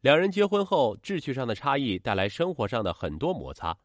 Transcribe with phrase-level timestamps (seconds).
[0.00, 3.76] 两人结婚后，志趣上的差异带来生活上的很多摩擦。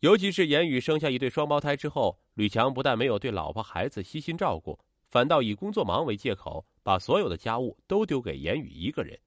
[0.00, 4.78] 尤其是言语生下一对双胞胎之后，吕强不但没有对老婆孩子悉心照顾，
[5.08, 9.18] 反倒以工作忙为借口，把所有的家务都丢给言语一个人。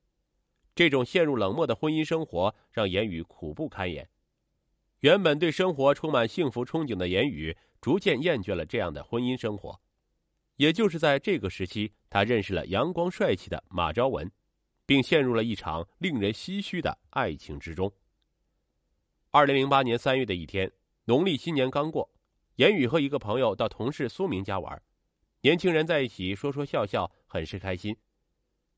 [0.75, 4.07] 这种陷入冷漠的婚姻生活让言语苦不堪言。
[4.99, 9.79] 原本对生活充满幸福憧憬的言语，逐渐厌倦了这样的婚姻生活。
[10.57, 14.29] 也就是在这个时期，他认识了阳光帅气的马昭文，
[14.89, 17.93] 并陷入了一场令人唏嘘的爱情之中。
[19.29, 20.71] 二零零八年三月的一天，
[21.05, 22.09] 农历新年刚过，
[22.55, 24.81] 言语和一个朋友到同事苏明家玩，
[25.41, 27.95] 年轻人在一起说说笑笑，很是开心。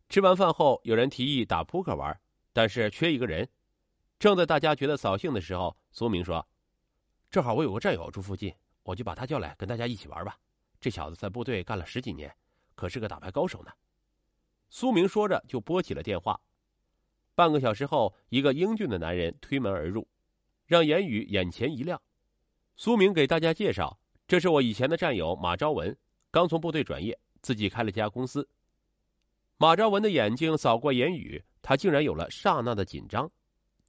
[0.09, 2.19] 吃完饭后，有人提议打扑克玩，
[2.51, 3.47] 但是缺一个人。
[4.19, 6.45] 正在大家觉得扫兴的时候，苏明说
[7.31, 10.37] ：“正好我有个战友住附近，我就把他叫来跟大家一起玩吧。
[10.81, 12.35] 这小子在部队干了十几年，
[12.75, 13.71] 可是个打牌高手呢。”
[14.71, 16.39] 苏明说着就拨起了电话。
[17.35, 20.07] 半个小时后，一个英俊的男人推门而入，
[20.65, 22.01] 让言语眼前一亮。
[22.77, 25.95] 苏明给大家介绍：“这是我以前的战友马昭文，
[26.31, 28.47] 刚从部队转业，自己开了家公司。”
[29.57, 33.29] 马昭文的眼睛扫过言语，他竟然有了刹那的紧张。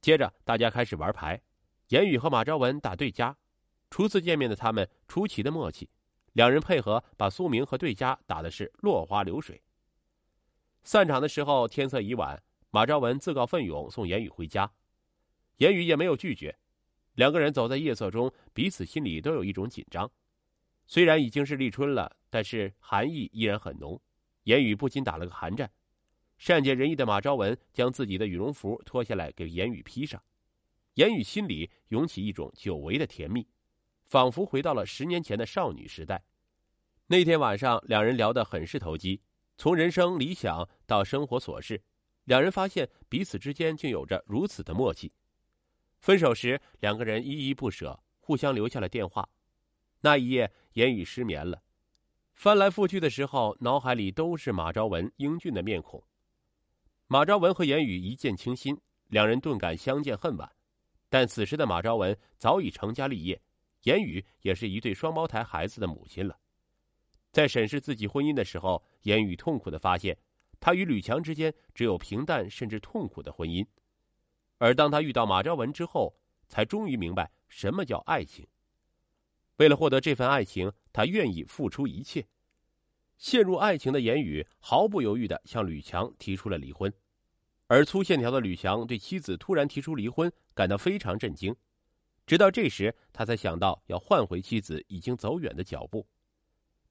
[0.01, 1.41] 接着，大家开始玩牌，
[1.87, 3.35] 言语和马昭文打对家。
[3.89, 5.89] 初次见面的他们出奇的默契，
[6.33, 9.61] 两人配合把苏明和对家打的是落花流水。
[10.83, 14.71] 散场的时候，天色已晚，马昭文自告奋勇送言语回家，
[15.57, 16.57] 言语也没有拒绝。
[17.15, 20.09] 两个人走在夜色中，彼此心里都有一种紧张。
[20.85, 23.99] 虽然已经是立春了，但是寒意依然很浓，
[24.43, 25.71] 言语不禁打了个寒战。
[26.37, 30.21] 善解人意的马昭文将自己的羽绒服脱下来给言语披上，
[30.95, 33.47] 言语心里涌起一种久违的甜蜜，
[34.03, 36.21] 仿佛回到了十年前的少女时代。
[37.07, 39.21] 那天晚上，两人聊得很是投机，
[39.57, 41.81] 从人生理想到生活琐事，
[42.25, 45.11] 两人发现彼此之间竟有着如此的默契。
[45.99, 49.27] 分手时，两个人依依不舍，互相留下了电话。
[50.01, 51.61] 那一夜，言语失眠了，
[52.33, 56.03] 翻来覆去的时候，脑海里都是马昭文英俊的面孔。
[57.07, 58.77] 马昭文和言语一见倾心，
[59.07, 60.51] 两人顿感相见恨晚。
[61.07, 63.39] 但此时的马昭文早已成家立业，
[63.83, 66.37] 言语也是一对双胞胎孩子的母亲了。
[67.33, 70.15] 在审视自己婚姻的时候，言语痛苦的发现，
[70.59, 73.65] 他与吕强之间只有平淡甚至痛苦的婚姻。
[74.59, 76.15] 而当他遇到马昭文之后，
[76.47, 78.47] 才终于明白什么叫爱情。
[79.57, 82.27] 为了获得这份爱情，他愿意付出一切。
[83.17, 86.93] 陷入爱情的言语毫不犹豫的向吕强提出了离婚。
[87.65, 91.55] 而粗线条的吕强对妻子突然提出离婚感到非常震惊，
[92.27, 96.05] 直到这时他才想到要换回妻子已经走远的脚步。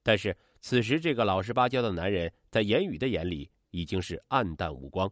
[0.03, 5.11] 但是此时这个老实巴交的男人在言语的眼里已经是黯淡无光。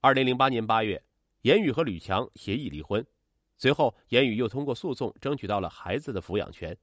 [0.00, 1.02] 二零零八年八月，
[1.42, 3.04] 言语和吕强协议离婚，
[3.56, 6.76] 随后言语又通过诉讼争取到了孩子的抚养权。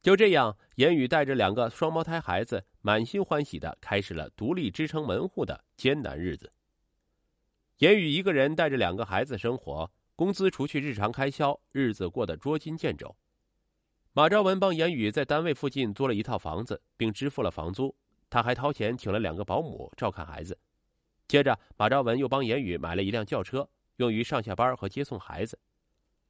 [0.00, 6.52] 就这样，言语带着两个双胞胎孩子，满心欢喜的开始了独立支撑门户的艰难日子。
[7.78, 13.14] 言语一个人带着两个孩子生活，工资除去日常开销，日子过得捉襟见肘。
[14.18, 17.94] 马昭文帮严宇在单位附近租了一套房子，并支付了房租。
[18.28, 20.58] 他还掏钱请了两个保姆照看孩子。
[21.28, 25.56] 接着，马昭文又帮严宇买了一辆轿车，用于上下班和接送孩子。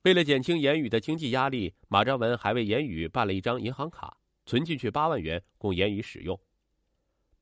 [0.02, 6.38] 为了减轻严宇的经济压力，马昭文还为严宇办了一张银行卡，存进去八万元供严宇使用。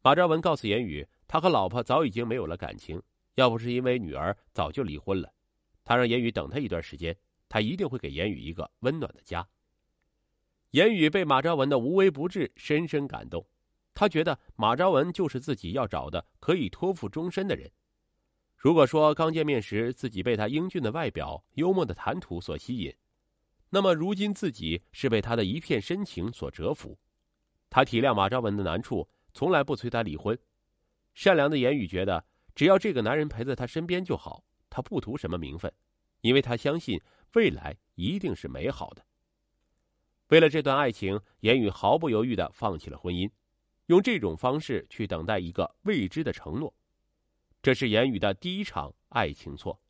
[0.00, 3.02] 马昭文告诉严宇，他和老婆早已经没有了感情。
[3.34, 5.28] 要不是因为女儿早就离婚了，
[5.82, 7.16] 他让严宇等他一段时间，
[7.48, 9.44] 他一定会给严宇一个温暖的家。
[10.70, 13.46] 言语被马昭文的无微不至深深感动，
[13.94, 17.70] 他觉得马昭文就是自己要找的可以托付终身的人。
[18.56, 22.94] 如果说刚见面时自己被他英俊的外表、幽默的谈吐所吸引，
[23.70, 26.98] 那么如今自己是被他的一片深情所折服。
[27.70, 30.38] 他体谅马昭文的难处，从来不催他离婚。
[31.14, 32.24] 善良的言语觉得。
[32.54, 35.70] 只要这个男人陪在他身边就好，他不图什么名分，
[36.22, 36.98] 因为他相信
[37.34, 39.04] 未来一定是美好的。
[40.28, 43.30] 为了这段爱情，言语毫不犹豫的放弃了婚姻，
[43.86, 46.74] 用这种方式去等待一个未知的承诺。
[47.62, 49.80] 这是言语的第一场爱情错。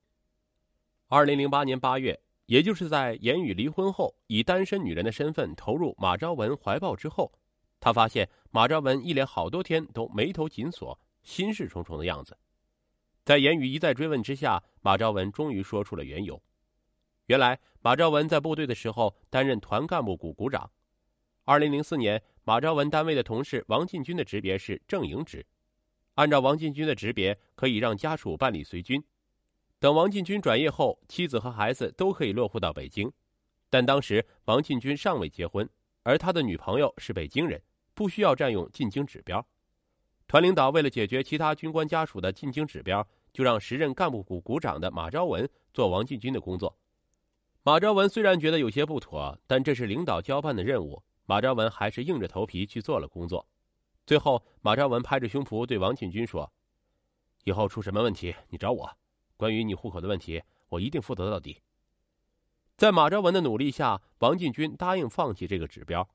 [1.08, 7.32] 二零零八年八月，也就是在言语离婚后，以单身女人的身份投入马昭文怀抱之后，
[7.80, 12.36] 他发现马昭文一连好多天都眉头紧锁，心事重重的样子。
[13.24, 16.40] 在言语一再追问之下，马昭文终于说出了缘由。
[17.26, 20.70] 原来，马昭文在部队的时候担任团干部股股长。
[21.44, 25.44] 二零零四年，马昭文单位的同事王进军的职别是正营职。
[26.14, 29.02] 按照王进军的职别，可以让家属办理随军。
[29.81, 33.12] 等王进军转业后，妻子和孩子都可以落户到北京。
[33.69, 35.69] 但当时王进军尚未结婚，
[36.05, 37.61] 而他的女朋友是北京人，
[37.93, 39.44] 不需要占用进京指标。
[40.28, 46.76] 团领导为了解决其他军官家属的进京指标，就让时任干部股股长的马昭文做王进军的工作。
[47.66, 53.44] 马昭文虽然觉得有些不妥，但这是领导交办的任务，马昭文还是硬着头皮去做了工作。
[54.06, 56.52] 最后，马昭文拍着胸脯对王进军说
[57.42, 58.88] ：“以后出什么问题，你找我。
[59.36, 61.60] 关于你户口的问题，我一定负责到底。”
[62.78, 66.08] 在马昭文的努力下，王进军答应放弃这个指标。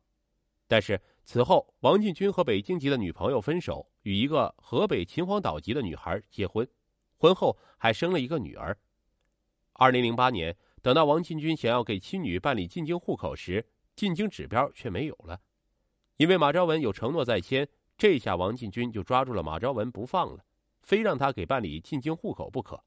[0.69, 6.65] 但是此后，王进军和北京籍的女朋友分手，与一个河北秦皇岛籍的女孩结婚，
[7.17, 8.77] 婚后还生了一个女儿。
[9.73, 15.39] 二零零八年，等到王进军想要给妻女办理进京户口时，进京指标却没有了。
[16.17, 17.67] 因为马昭文有承诺在先，
[17.97, 20.43] 这下王进军就抓住了马昭文不放了，
[20.81, 22.83] 非让他给办理进京户口不可。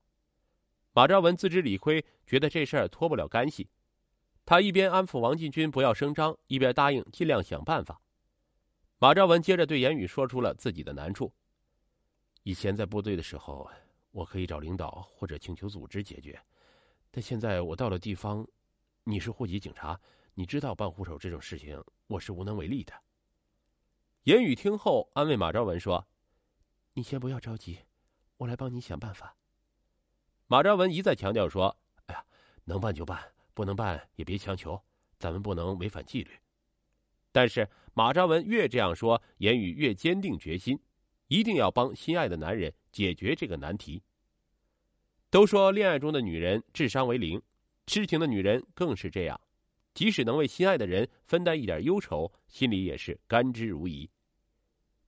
[0.92, 3.68] 马昭文自知理亏，觉得这事儿脱不了干系。
[4.44, 8.00] 他一边安抚王进军不要声张，一边答应尽量想办法。
[8.98, 11.32] 马昭文接着对言语说出了自己的难处：
[12.42, 13.68] 以前在部队的时候，
[14.10, 16.40] 我可以找领导或者请求组织解决，
[17.14, 18.44] 但现在我到了地方，
[19.04, 20.00] 你是户籍警察，
[20.34, 22.92] 你知道办户口这种事情，我是无能为力的。
[24.24, 26.08] 言语听后安慰马昭文说
[26.94, 27.78] ：“你先不要着急，
[28.38, 29.36] 我来帮你想办法。”
[30.48, 31.76] 马昭文一再强调说
[32.06, 32.24] ：“哎呀，
[32.64, 34.82] 能办就办。”不能办也别强求，
[35.16, 36.32] 咱们不能违反纪律。
[37.30, 40.76] 但是马昭文越这样说，言语越坚定决心，
[41.28, 44.02] 一定要帮心爱的男人解决这个难题。
[45.34, 47.42] 都说恋爱中的女人智商为零，
[47.88, 49.40] 痴情的女人更是这样，
[49.92, 54.08] 即使能为心爱的人分担一点忧愁，心里也是甘之如饴。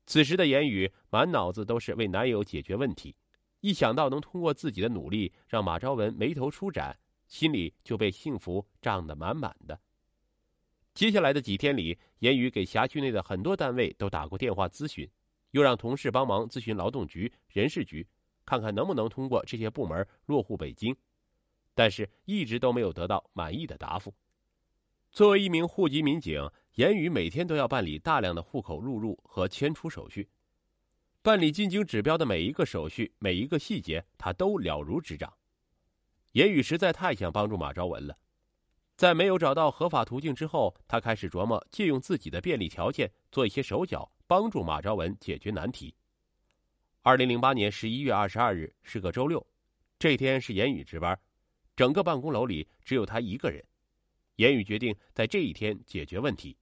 [0.05, 3.15] 此时的言语满脑子都是为男友解决问题，
[3.61, 6.99] 一想到能通过自己的努力让马昭文眉头舒展。
[7.29, 9.81] 心里就被幸福胀得满满的。
[10.93, 15.09] 接下来的几天里，严宇给辖区内的很多单位都打过电话咨询，
[15.53, 18.05] 又让同事帮忙咨询劳动局、人事局，
[18.47, 20.97] 看看能不能通过这些部门落户北京，
[21.75, 24.15] 但是一直都没有得到满意的答复。
[25.11, 30.29] 作为一名户籍民警，严宇每天都要办理大量的户口录入和迁出手续，
[31.23, 35.33] 办理进京指标的每一个手续、每一个细节，他都了如指掌。
[36.33, 38.19] 言语实在太想帮助马昭文了，
[38.95, 45.95] 在没有找到合法途径之后，他开始琢磨借用自己的便利条件做一些手脚，帮助马昭文解决难题。
[47.07, 49.47] 二零零八年十一月二十二日是个周六，
[49.97, 51.17] 这天是言语值班，
[51.77, 53.65] 整个办公楼里只有他一个人。
[54.35, 56.57] 言语决定在这一天解决问题。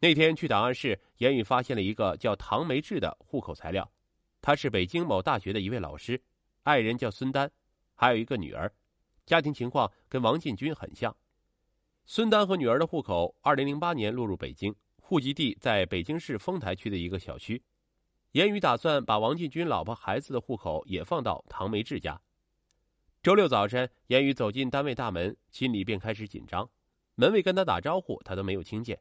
[0.00, 3.88] 那天去档案室，言语发现了一个叫唐梅志的户口材料，
[4.40, 6.20] 他是北京某大学的一位老师，
[6.64, 7.48] 爱人叫孙丹，
[7.94, 8.68] 还有一个女儿。
[9.26, 11.16] 家庭情况跟王进军很像，
[12.04, 17.62] 孙丹和女儿的户口，二零零八年落入北京，户籍地在北京市丰台区的一个小区。
[18.32, 22.18] 言语打算把王进军老婆孩子的户口也放到唐梅志家。
[23.22, 26.68] 周六早晨，言语走进单位大门，心里便开始紧张。
[27.14, 28.98] 门卫跟他打招呼，他都没有听见。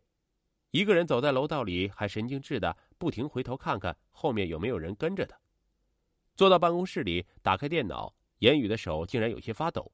[0.72, 5.40] 一个人走在楼道里，还神经质的不停回头看看后面有没有人跟着他。
[6.36, 9.94] 坐到办公室里，打开电脑，言语的手竟然有些发抖。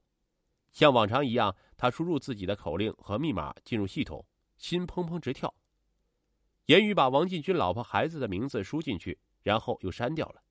[0.72, 4.26] 像往常一样，他输入自己的口令和密码进入系统，
[4.58, 5.54] 心砰砰直跳。
[6.66, 10.44] 言语把王进军老婆孩子的名字输进去，然后又删掉了。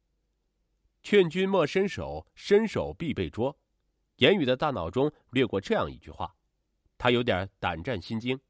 [1.02, 3.54] 劝君莫伸手，伸手必被捉。
[4.16, 6.34] 言语的大脑中掠过这样一句话，
[6.96, 8.40] 他有点胆战心惊。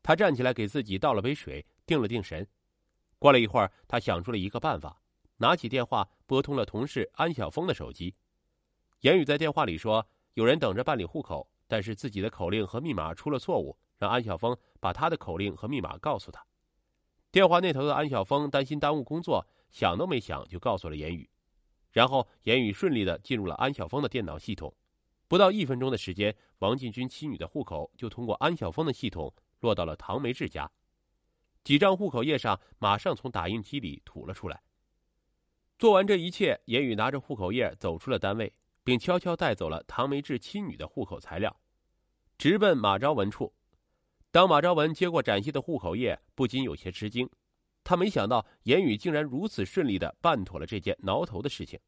[0.00, 2.46] 他站起来给自己倒了杯水，定了定神。
[3.18, 5.02] 过了一会儿，他想出了一个办法，
[5.38, 8.14] 拿起电话拨通了同事安晓峰的手机。
[9.00, 10.06] 言语在电话里说。
[10.34, 16.42] 有人等着办理户口，但是自己的口令和密码出了错误，让安晓峰把他的口令和密码告诉他。
[17.30, 21.28] 电话那头的安晓峰担心耽误工作，想都没想就告诉了言语，
[21.90, 24.72] 然后言语顺利的进入了安晓峰的电脑系统。
[25.26, 30.70] 不到一分钟的时间，王进军妻女的户口就通过安晓峰的系统落到了唐梅志家，
[31.64, 34.62] 几张户口页上马上从打印机里吐了出来。
[35.78, 38.54] 做完这一切，言语拿着户口页走出了单位。
[38.84, 41.56] 并悄悄带走了唐梅志妻女的户口材料，
[42.36, 43.54] 直奔马昭文处。
[44.32, 47.30] 当马昭文接过崭新的户口页，不禁有些吃惊。
[47.84, 51.78] 他没想到言语竟然如此顺利的办妥了这件挠头的事情。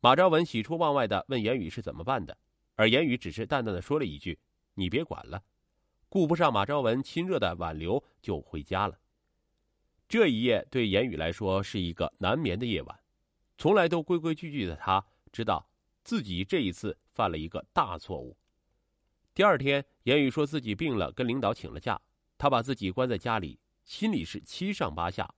[0.00, 2.36] 马昭文喜出望外的问言语是怎么办的，
[2.74, 4.38] 而言语只是淡淡的说了一句
[4.74, 5.42] ：“你别管了。”
[6.08, 8.98] 顾不上马昭文亲热的挽留，就回家了。
[10.08, 13.00] 这一夜对言语来说是一个难眠的夜晚。
[13.58, 15.68] 从来都规规矩矩的他，知道
[16.04, 18.36] 自己这一次犯了一个大错误。
[19.34, 22.00] 第二天，言语说自己病了，跟领导请了假。
[22.38, 25.32] 他把自己关在家里，心里是七上八下。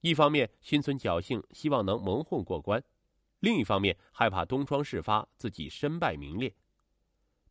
[0.00, 2.80] 一方面心存侥幸，希望能蒙混过关；
[3.38, 6.52] 另一方面害怕东窗事发，自己身败名裂。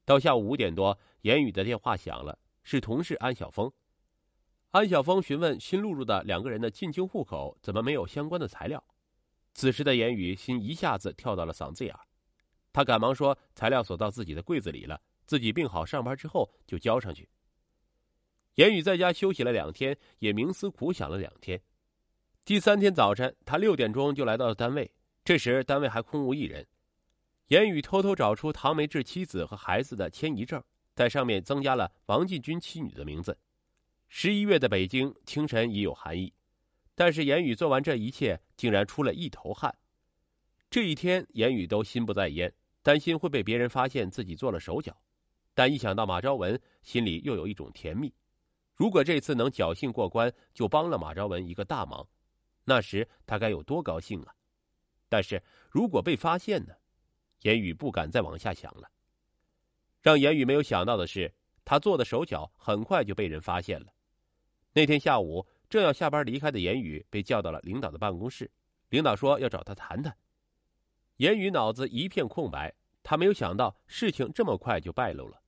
[0.03, 3.71] 到下午五点多，严宇的电话响了，是同事安晓峰。
[4.71, 8.83] 安晓峰询问新录入的两个人的进京户口怎么没有相关的材料。
[9.53, 11.95] 此时的严宇心一下子跳到了嗓子眼
[12.73, 17.29] 他赶忙说：“材料锁到自己的柜子里了。”自己病好上班之后就交上去。
[18.55, 21.61] 严宇在家休息了两天，也冥思苦想了两天。
[22.43, 24.91] 第三天早晨，他六点钟就来到了单位。
[25.23, 26.65] 这时单位还空无一人。
[27.47, 30.61] 严宇偷偷找出唐梅志妻子和孩子的迁移证，
[30.95, 33.37] 在上面增加了王进军妻女的名字。
[34.09, 36.33] 十一月的北京清晨已有寒意，
[36.95, 39.73] 但是严宇做完这一切，竟然出了一头汗。
[40.69, 44.97] 这一天，严宇都心不在焉，担心会被别人发现自己做了手脚。
[45.53, 48.13] 但一想到马昭文，心里又有一种甜蜜。
[48.81, 52.07] 如果这次能侥幸过关，就帮了马昭文一个大忙，
[52.63, 54.33] 那时他该有多高兴啊！
[55.07, 56.73] 但是如果被发现呢？
[57.41, 58.89] 言语不敢再往下想了。
[60.01, 61.31] 让言语没有想到的是，
[61.63, 63.93] 他做的手脚很快就被人发现了。
[64.73, 68.49] 那天下午，正要下班离开的言语被叫到了领导的办公室，
[68.89, 70.17] 领导说要找他谈谈。
[71.17, 72.73] 言语脑子一片空白。
[73.03, 75.39] 他没有想到事情这么快就败露了。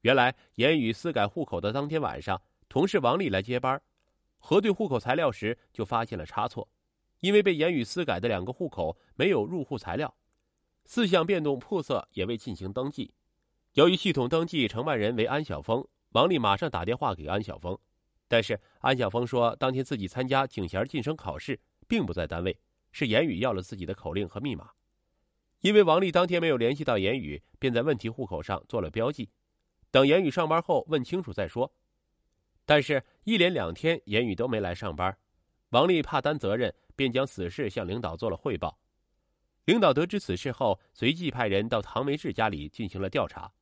[0.00, 2.40] 原来，严宇私改户口的当天晚上，
[2.72, 3.78] 同事王丽来接班，
[4.38, 6.66] 核对户口材料时就发现了差错。
[7.20, 10.16] 因为被严宇私改的两个户口没有入户材料，
[10.86, 13.12] 四项变动铺色也未进行登记。
[13.74, 17.78] 由于系统登记承办人为安晓峰，王丽马上打电话给安晓峰，
[18.26, 22.58] 但是安晓峰说当天自己参加警衔晋升考试，并不在单位，
[22.90, 24.70] 是严宇要了自己的口令和密码。
[25.60, 29.28] 因为王丽当天没有联系到严宇，便在问题户口上做了标记，
[29.90, 31.70] 等严宇上班后问清楚再说。
[32.72, 35.14] 但是，一连两天严宇都没来上班，
[35.72, 38.80] 王丽怕担责任，便将此事向领导做了汇报。
[39.66, 43.52] 领导得知此事后，随即派人到唐梅志家里进行了调查。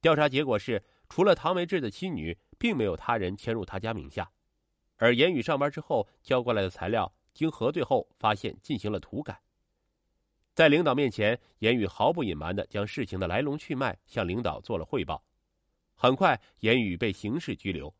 [0.00, 4.28] 调查结果是，除了唐梅志的妻女，并没有他人迁入他家名下。
[4.96, 9.40] 而严宇上班之后交过来的材料，经核对后发现进行了涂改。
[10.52, 15.24] 在领导面前，严宇毫不隐瞒的将事情的来龙去脉向领导做了汇报。
[15.94, 17.94] 很快，严宇被刑事拘留。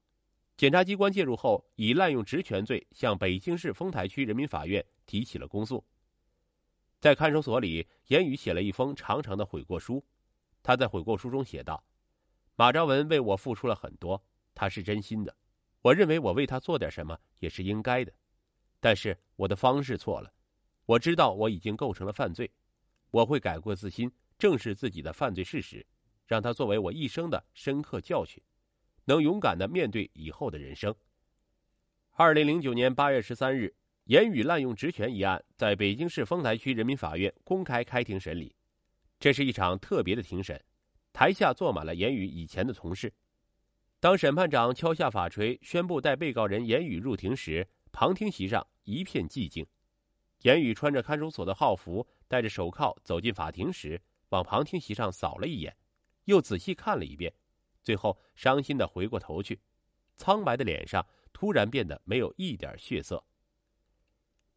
[0.58, 5.84] 检察机关介入后，以滥用职权罪向北京市丰台区人民法院提起了公诉。
[6.98, 10.04] 在看守所里，严宇写了一封长长的悔过书。
[10.60, 11.84] 他在悔过书中写道
[12.58, 14.20] ：“马昭文为我付出了很多，
[14.52, 15.32] 他是真心的。
[15.80, 18.12] 我认为我为他做点什么也是应该的，
[18.80, 20.34] 但是我的方式错了。”
[20.86, 22.50] 我知道我已经构成了犯罪，
[23.12, 25.86] 我会改过自新，正视自己的犯罪事实，
[26.26, 28.42] 让它作为我一生的深刻教训，
[29.08, 30.94] 能勇敢的面对以后的人生。
[32.10, 33.74] 二零零九年八月十三日，
[34.04, 38.54] 言语滥用职权一案在北京市丰台区人民法院公开开庭审理，
[39.18, 40.62] 这是一场特别的庭审，
[41.10, 43.10] 台下坐满了言语以前的同事。
[43.98, 49.66] 当审判长敲下法锤，宣布带被告人言语入庭时，旁听席上一片寂静。
[50.42, 53.98] 言语穿着看守所的号服，戴着手铐走进法庭时，
[54.28, 55.74] 往旁听席上扫了一眼，
[56.26, 57.32] 又仔细看了一遍，
[57.82, 59.61] 最后伤心的回过头去，
[60.16, 63.25] 苍白的脸上突然变得没有一点血色。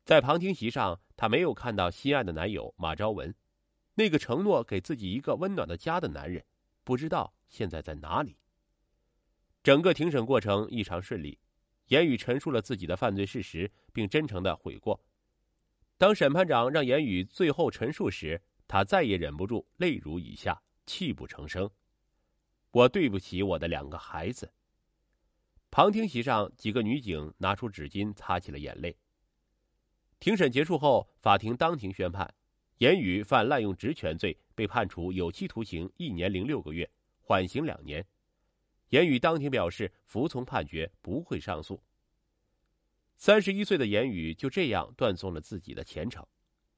[0.03, 3.33] 在旁听席上，他没有看到心爱的男友马昭文，
[3.93, 6.43] 那个承诺给自己一个温暖的家的男人，
[6.83, 8.37] 不知道现在在哪里。
[9.63, 11.37] 整个庭审过程异常顺利，
[11.87, 14.99] 言语陈述了自己的犯罪事实，并真诚的悔过。
[15.99, 21.69] 当审判长让言语最后陈述时，他再也忍不住，泪如雨下，泣不成声。
[22.71, 24.53] 我对不起我的两个孩子。
[25.69, 28.97] 旁听席上，几个女警拿出纸巾擦起了眼泪。
[30.19, 32.33] 庭审结束后，法庭当庭宣判，
[32.77, 38.05] 言语犯滥用职权罪，被判处有期徒刑一年零六个月，缓刑两年。
[38.89, 41.81] 言语当庭表示服从判决，不会上诉。
[43.15, 46.25] 三十一岁的言语就这样断送了自己的前程。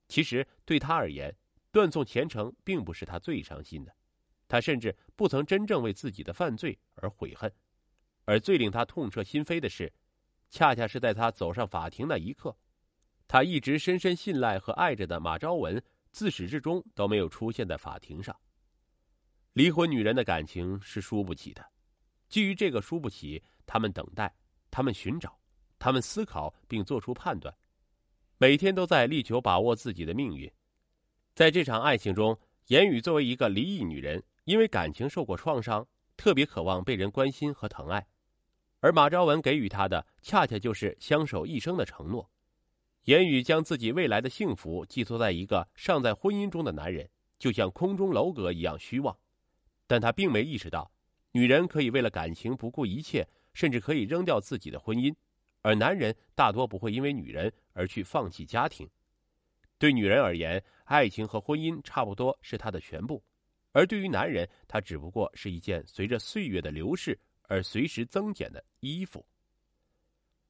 [0.08, 1.36] 其实对他而言，
[1.72, 3.96] 断送前程并不是他最伤心的，
[4.54, 7.52] 他甚至不曾真正为自己的犯罪而悔恨。
[8.24, 9.92] 而最令他痛彻心扉的是，
[10.52, 12.56] 恰恰是在他走上法庭那一刻，
[13.28, 18.40] 他一直深深信赖和爱着的马昭文，自始至终都没有出现在法庭上。
[19.54, 21.66] 离婚女人的感情是输不起的，
[22.30, 24.32] 基于这个输不起，他们等待，
[24.70, 25.36] 他们寻找。
[25.80, 27.52] 他们思考并做出判断，
[28.38, 30.48] 每天都在力求把握自己的命运。
[31.34, 38.08] 在这场爱情中，严宇作为一个离异女人，因为感情受过创伤，特别渴望被人关心和疼爱，
[38.80, 42.30] 而马昭文给予她的，恰恰就是相守一生的承诺。
[43.06, 49.18] 言语将自己未来的幸福寄托在一个尚在婚姻中的男人，就像空中楼阁一样虚妄，
[49.88, 50.92] 但他并没意识到，
[51.32, 55.14] 女人可以为了感情不顾一切，甚至可以扔掉自己的婚姻。
[55.62, 58.90] 而男人大多不会因为女人而去放弃家庭，
[59.78, 63.24] 对女人而言，爱情和婚姻差不多是她的全部；
[63.74, 69.26] 而对于男人，他只不过是一件随着岁月的流逝而随时增减的衣服。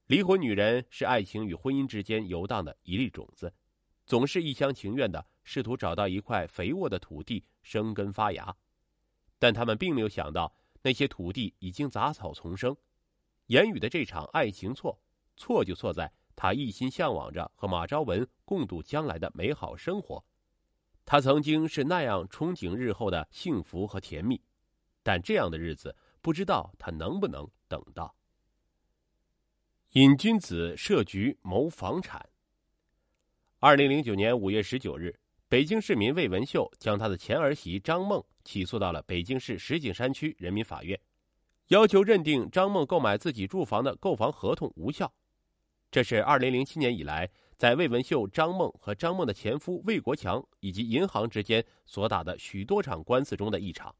[0.06, 3.52] 离婚女人是爱情与婚姻之间游荡的一粒种子，
[4.06, 8.56] 总是一厢情愿的试图找到一块肥沃的土地生根发芽，
[9.40, 12.76] 但他们并没有想到，那些土地已经杂草丛生。
[13.48, 15.00] 言语的这场爱情错。
[15.36, 20.24] 错就错在他一心向往着和马昭文共度将来的美好生活，
[21.06, 24.42] 他曾经是那样憧憬日后的幸福和甜蜜，
[25.04, 28.16] 但这样的日子不知道他能不能等到。
[29.92, 32.28] 瘾君子设局谋房产。
[33.60, 35.16] 二零零九年五月十九日，
[35.48, 41.00] 北京市民魏文秀将他的前儿媳张梦起诉到了北京市石景山区人民法院，
[41.68, 45.14] 要求认定张梦购买自己住房的购房合同无效。
[45.92, 47.30] 这是二零零七年以来，
[47.64, 53.96] 在魏文秀、张梦和张梦的前夫魏国强以及银行之间所打的许多场官司中的一场。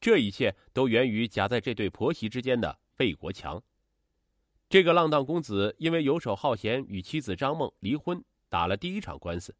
[0.00, 3.62] 这一切都源于夹在这对婆媳之间的魏国强。
[4.66, 9.54] 这个浪荡公子因为游手好闲，与妻子张梦离婚，打了第一场官司。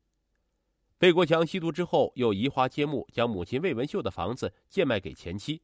[1.00, 5.60] 魏国强吸毒之后，又移花接木，将母亲魏文秀的房子贱卖给前妻，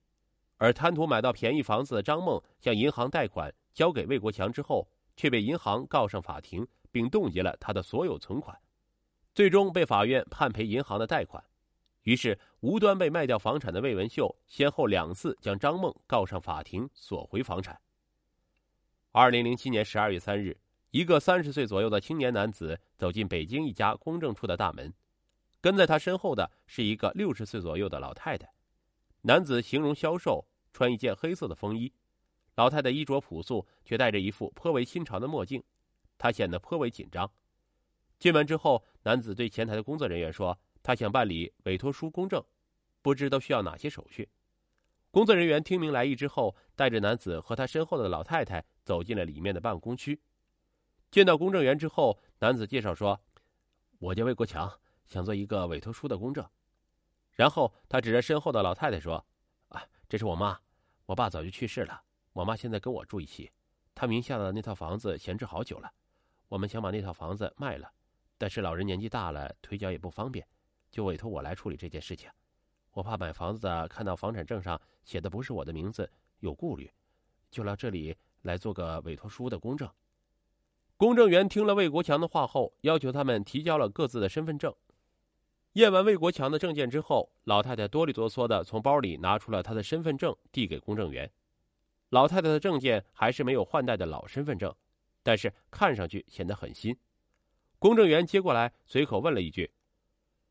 [0.59, 4.87] 而贪图买到便宜房子的张梦向银行贷款交给魏国强之后。
[5.17, 8.59] 却被银行告上法庭，并冻结了他的所有存款，
[9.35, 11.43] 最终被法院判赔银行的贷款。
[12.05, 17.79] 于是，无端被卖掉房产的魏文秀，先后两次将张梦告上法庭，索回房产。
[19.13, 20.57] 二零零七年十二月三日，
[20.93, 24.93] 一个三十岁左右的青年男子走进北京一家公证处的大门，
[25.61, 28.51] 跟在他身后的是一个六十岁左右的老太太。
[29.23, 31.93] 男子形容消瘦，穿一件黑色的风衣。
[32.55, 35.63] 老太太衣着朴素，却戴着一副颇为新潮的墨镜，
[36.21, 37.33] 他显得颇为紧张。
[38.19, 42.45] 进门之后，男子对前台的工作人员说：“他想办理委托书公证，
[43.01, 44.29] 不知都需要哪些手续。”
[45.11, 50.21] 工作人员听明来意之后，带着男子和他身后的老太太走进了里面的办公区。
[51.11, 53.19] 见到公证员之后，男子介绍说
[53.99, 54.71] ：“我叫魏国强，
[55.07, 56.47] 想做一个委托书的公证。”
[57.33, 59.25] 然后他指着身后的老太太说
[59.71, 60.61] ：“啊，这是我妈，
[61.07, 62.03] 我爸早就去世了。”
[62.35, 63.51] 我妈现在跟我住一起，
[63.95, 65.93] 她名下的那套房子闲置好久了，
[66.51, 67.89] 我们想把那套房子卖了，
[68.37, 70.45] 但是老人年纪大了，腿脚也不方便，
[70.91, 72.29] 就委托我来处理这件事情。
[72.91, 76.11] 我怕买房子的看到房产证上写的不是我的名字，
[76.41, 76.91] 有顾虑，
[77.53, 79.89] 就到这里来做个委托书的公证。
[80.97, 84.75] 公证员听了魏国强的话后，要求他们提交了各自的身份证。
[85.75, 91.31] 验完魏国强的证件之后，老太太哆里哆嗦的从包里拿出了她的身份证，递给公证员。
[92.09, 94.75] 老太太的证件还是没有换代的老身份证，
[95.31, 96.99] 但是看上去显得很新。
[97.79, 99.73] 公证员接过来，随口问了一句：“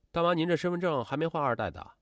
[0.09, 1.95] 大妈，您这身份证还没换二代的？”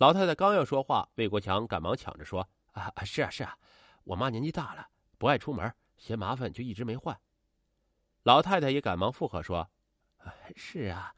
[0.00, 3.58] 老太太刚要说话，魏国强赶忙抢着说：“啊，是啊，是啊，
[4.04, 7.20] 我妈年纪大了，不爱出门，嫌麻烦，就一直没换。”
[8.24, 9.70] 老太太也赶忙附和说
[10.56, 11.14] ：“是啊，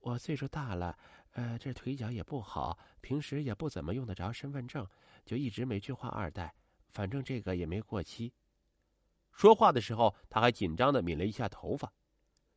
[0.00, 0.98] 我岁数大了，
[1.32, 4.88] 呃，这腿脚也不好，平时也不怎么用得着身份证，
[5.26, 6.54] 就一直没去换二代。”
[6.88, 8.32] 反正这个也没过期。
[9.32, 11.92] 说话的时候，他还紧张的抿了一下头发，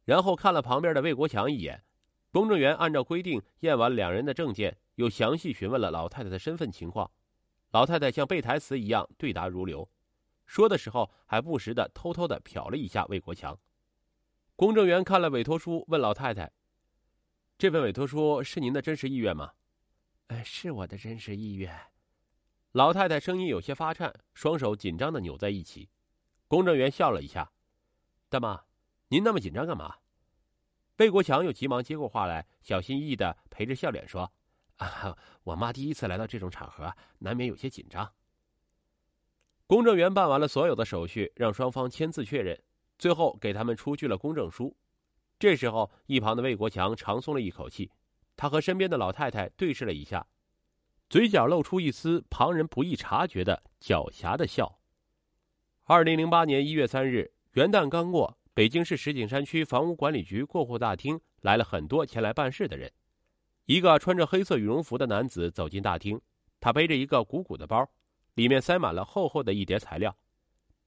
[0.03, 1.83] 然后看了旁边的魏国强一眼。
[2.31, 7.09] 公证员按照规定验完两人的证件，又详细询问了老太太的身份情况。
[7.71, 9.89] 老太太像背台词一样对答如流，
[10.45, 13.57] 说的时候还不时的偷偷的瞟了一下魏国强。
[14.55, 16.51] 公证员看了委托书，问老太太
[17.57, 19.53] ：“这份委托书是您的真实意愿吗
[20.27, 21.73] ？”“呃，是我的真实意愿。”
[22.73, 25.89] 老太太声音有些发颤，双手紧张的扭在一起。
[26.47, 27.51] 公证员笑了一下
[28.29, 28.63] ：“大妈，
[29.07, 29.95] 您那么紧张干嘛？”
[30.97, 34.31] 魏国强又急忙接过话来，小心翼翼的陪着笑脸说
[34.77, 38.13] ：“啊，我妈第一次来到这种场合，难免有些紧张。”
[39.67, 42.61] 公证员办完了所有的手续，让双方签字确认，
[42.97, 44.77] 最后给他们出具了公证书。
[45.39, 47.91] 这时候，一旁的魏国强长松了一口气，
[48.37, 50.25] 他和身边的老太太对视了一下。
[51.09, 54.79] 嘴角露出一丝旁人不易察觉的狡黠的笑。
[55.87, 62.91] 二零零八年一月三日，元旦刚过，北京市石景山区房屋管理局过户大厅来了很多前来办事的人。
[63.67, 66.19] 一个穿着黑色羽绒服的男子走进大厅，
[66.59, 67.87] 他背着一个鼓鼓的包，
[68.33, 70.17] 里面塞满了厚厚的一叠材料。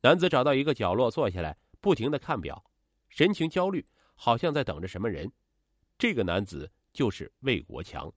[0.00, 2.64] 男子找到一个角落坐下来，不停的看表，
[3.08, 5.30] 神情焦虑，好像在等着什么人。
[5.96, 8.12] 这个男子就是魏国强。